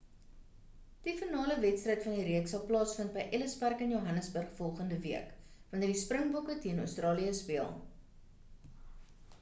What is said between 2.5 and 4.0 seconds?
sal plaasvind by ellis park in